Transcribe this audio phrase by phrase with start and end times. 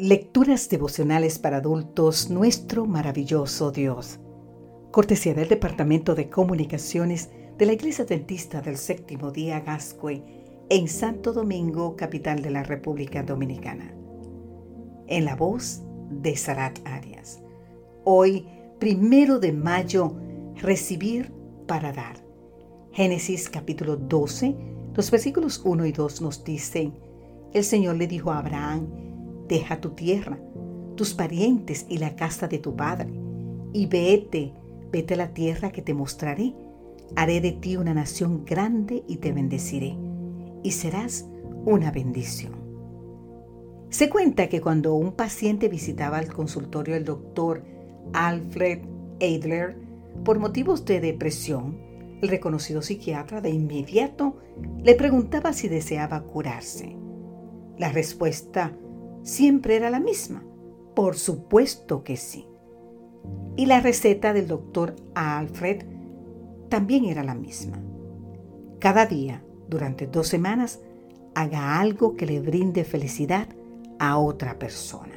[0.00, 4.20] Lecturas devocionales para adultos, nuestro maravilloso Dios.
[4.92, 10.22] Cortesía del Departamento de Comunicaciones de la Iglesia Dentista del Séptimo Día Gascue
[10.68, 13.92] en Santo Domingo, capital de la República Dominicana.
[15.08, 17.42] En la voz de Sarat Arias.
[18.04, 18.46] Hoy,
[18.78, 20.14] primero de mayo,
[20.54, 21.32] recibir
[21.66, 22.24] para dar.
[22.92, 24.54] Génesis capítulo 12,
[24.94, 26.96] los versículos 1 y 2 nos dicen,
[27.52, 29.07] el Señor le dijo a Abraham,
[29.48, 30.38] Deja tu tierra,
[30.94, 33.08] tus parientes y la casa de tu padre,
[33.72, 34.52] y vete,
[34.92, 36.54] vete a la tierra que te mostraré.
[37.16, 39.96] Haré de ti una nación grande y te bendeciré,
[40.62, 41.26] y serás
[41.64, 42.52] una bendición.
[43.90, 47.64] Se cuenta que cuando un paciente visitaba el consultorio del doctor
[48.12, 48.80] Alfred
[49.20, 49.78] Adler
[50.24, 51.78] por motivos de depresión,
[52.20, 54.36] el reconocido psiquiatra de inmediato
[54.82, 56.96] le preguntaba si deseaba curarse.
[57.78, 58.76] La respuesta
[59.28, 60.42] siempre era la misma.
[60.94, 62.48] Por supuesto que sí.
[63.56, 65.84] Y la receta del doctor Alfred
[66.68, 67.78] también era la misma.
[68.78, 70.80] Cada día, durante dos semanas,
[71.34, 73.48] haga algo que le brinde felicidad
[73.98, 75.14] a otra persona.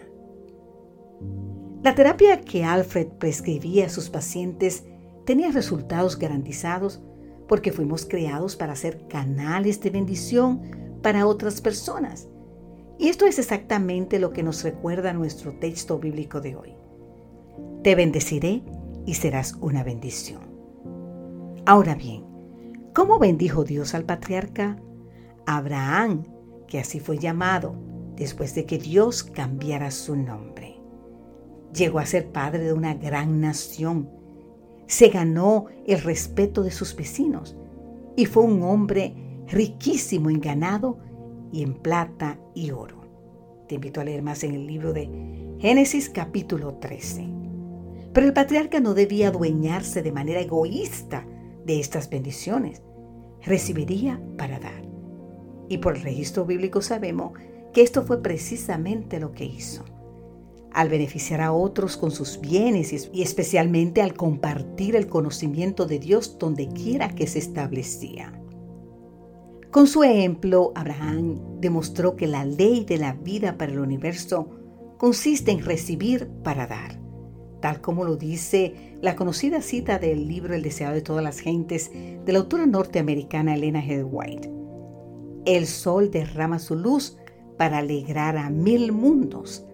[1.82, 4.84] La terapia que Alfred prescribía a sus pacientes
[5.26, 7.02] tenía resultados garantizados
[7.48, 10.62] porque fuimos creados para ser canales de bendición
[11.02, 12.28] para otras personas
[13.02, 16.76] y esto es exactamente lo que nos recuerda nuestro texto bíblico de hoy.
[17.82, 18.62] Te bendeciré
[19.08, 20.42] y serás una bendición.
[21.66, 22.24] Ahora bien,
[22.94, 24.78] ¿cómo bendijo Dios al patriarca?
[25.48, 26.26] Abraham,
[26.68, 27.74] que así fue llamado
[28.16, 30.80] después de que Dios cambiara su nombre.
[31.74, 34.12] Llegó a ser padre de una gran nación.
[34.86, 37.58] Se ganó el respeto de sus vecinos
[38.16, 39.16] y fue un hombre
[39.48, 41.00] riquísimo en ganado
[41.52, 43.02] y en plata y oro.
[43.68, 45.10] Te invito a leer más en el libro de
[45.60, 47.28] Génesis capítulo 13.
[48.14, 51.26] Pero el patriarca no debía adueñarse de manera egoísta
[51.66, 52.82] de estas bendiciones.
[53.42, 54.84] Recibiría para dar.
[55.70, 57.34] Y por el registro bíblico sabemos
[57.74, 59.86] que esto fue precisamente lo que hizo.
[60.74, 66.38] Al beneficiar a otros con sus bienes y especialmente al compartir el conocimiento de Dios
[66.38, 68.41] donde quiera que se establecía.
[69.72, 74.50] Con su ejemplo, Abraham demostró que la ley de la vida para el universo
[74.98, 77.00] consiste en recibir para dar,
[77.62, 81.90] tal como lo dice la conocida cita del libro El deseado de todas las gentes
[81.90, 84.06] de la autora norteamericana Elena G.
[84.06, 84.52] White.
[85.46, 87.18] El sol derrama su luz
[87.58, 89.66] para alegrar a mil mundos.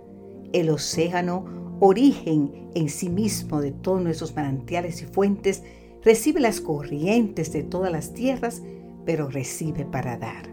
[0.53, 5.64] El océano, origen en sí mismo de todos nuestros manantiales y fuentes,
[6.03, 8.62] recibe las corrientes de todas las tierras
[9.07, 10.50] pero recibe para dar.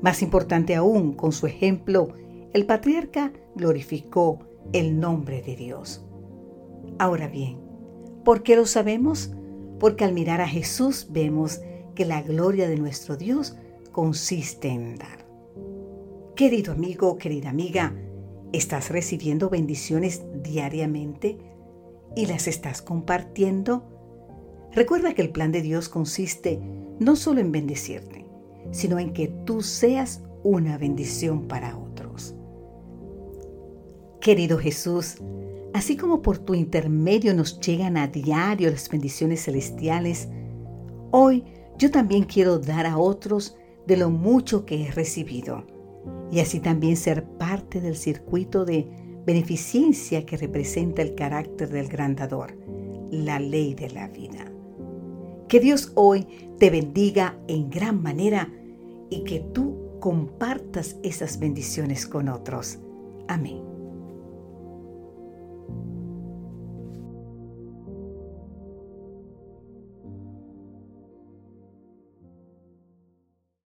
[0.00, 2.08] Más importante aún, con su ejemplo,
[2.54, 4.38] el patriarca glorificó
[4.72, 6.02] el nombre de Dios.
[6.98, 7.60] Ahora bien,
[8.24, 9.34] ¿por qué lo sabemos?
[9.78, 11.60] Porque al mirar a Jesús vemos
[11.94, 13.54] que la gloria de nuestro Dios
[13.92, 15.26] consiste en dar.
[16.34, 17.94] Querido amigo, querida amiga,
[18.54, 21.36] ¿estás recibiendo bendiciones diariamente
[22.16, 23.84] y las estás compartiendo?
[24.72, 26.58] Recuerda que el plan de Dios consiste
[27.04, 28.26] no solo en bendecirte,
[28.70, 32.34] sino en que tú seas una bendición para otros.
[34.20, 35.16] Querido Jesús,
[35.74, 40.28] así como por tu intermedio nos llegan a diario las bendiciones celestiales,
[41.10, 41.44] hoy
[41.78, 45.64] yo también quiero dar a otros de lo mucho que he recibido
[46.30, 48.88] y así también ser parte del circuito de
[49.26, 52.56] beneficencia que representa el carácter del gran dador,
[53.10, 54.51] la ley de la vida.
[55.52, 56.26] Que Dios hoy
[56.58, 58.50] te bendiga en gran manera
[59.10, 62.78] y que tú compartas esas bendiciones con otros.
[63.28, 63.71] Amén.